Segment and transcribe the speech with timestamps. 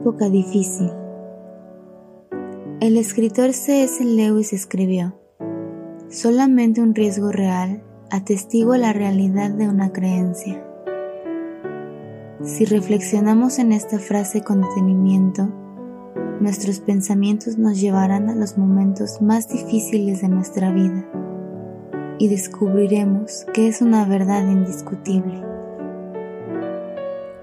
[0.00, 0.92] Época difícil.
[2.80, 4.04] El escritor C.S.
[4.04, 5.18] Lewis escribió,
[6.08, 10.64] Solamente un riesgo real atestigua la realidad de una creencia.
[12.44, 15.48] Si reflexionamos en esta frase con detenimiento,
[16.40, 21.04] nuestros pensamientos nos llevarán a los momentos más difíciles de nuestra vida
[22.20, 25.47] y descubriremos que es una verdad indiscutible.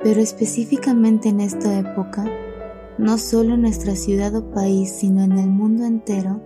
[0.06, 2.26] Pero específicamente en esta época,
[3.00, 6.44] no solo en nuestra ciudad o país, sino en el mundo entero,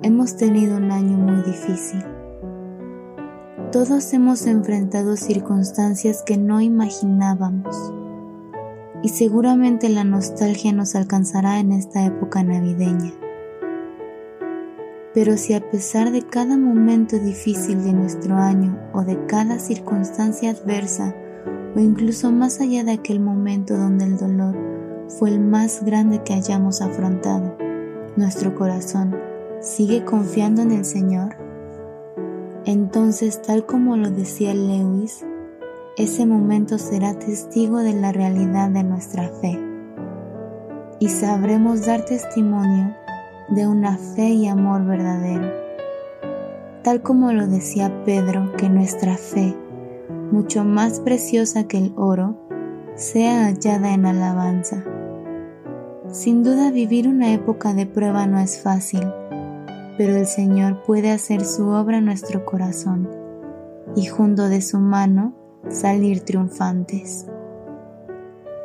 [0.00, 2.02] hemos tenido un año muy difícil.
[3.72, 7.92] Todos hemos enfrentado circunstancias que no imaginábamos
[9.02, 13.12] y seguramente la nostalgia nos alcanzará en esta época navideña.
[15.12, 20.52] Pero si a pesar de cada momento difícil de nuestro año o de cada circunstancia
[20.52, 21.14] adversa
[21.78, 24.56] o incluso más allá de aquel momento donde el dolor
[25.06, 27.56] fue el más grande que hayamos afrontado,
[28.16, 29.16] nuestro corazón
[29.60, 31.36] sigue confiando en el Señor,
[32.64, 35.24] entonces tal como lo decía Lewis,
[35.96, 39.56] ese momento será testigo de la realidad de nuestra fe
[40.98, 42.92] y sabremos dar testimonio
[43.50, 45.48] de una fe y amor verdadero.
[46.82, 49.54] Tal como lo decía Pedro, que nuestra fe,
[50.30, 52.36] mucho más preciosa que el oro,
[52.94, 54.84] sea hallada en alabanza.
[56.10, 59.02] Sin duda vivir una época de prueba no es fácil,
[59.96, 63.08] pero el Señor puede hacer su obra en nuestro corazón
[63.94, 65.34] y junto de su mano
[65.68, 67.26] salir triunfantes.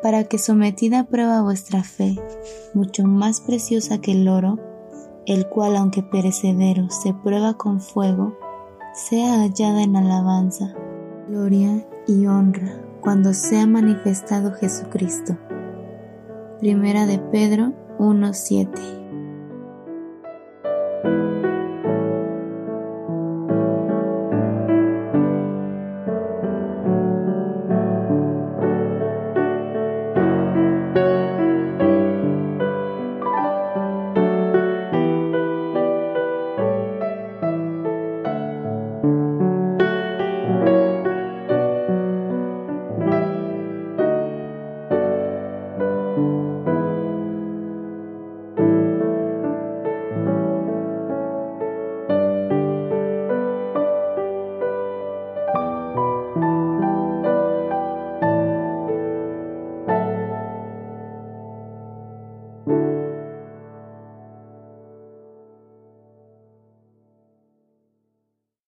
[0.02, 2.20] Para que sometida a prueba vuestra fe,
[2.74, 4.60] mucho más preciosa que el oro,
[5.26, 8.38] el cual aunque perecedero se prueba con fuego,
[8.94, 10.76] sea hallada en alabanza,
[11.28, 15.38] gloria y honra cuando sea manifestado Jesucristo.
[16.60, 19.03] Primera de Pedro 1.7